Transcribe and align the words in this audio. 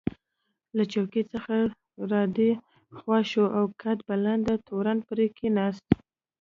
له 0.77 0.83
څوکۍ 0.91 1.23
څخه 1.33 1.55
را 2.11 2.23
دې 2.37 2.51
خوا 2.97 3.19
شو 3.31 3.45
او 3.57 3.65
قد 3.81 3.97
بلنده 4.07 4.53
تورن 4.67 4.97
پرې 5.07 5.25
کېناست. 5.37 5.85